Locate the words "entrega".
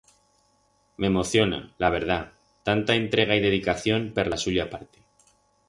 3.03-3.39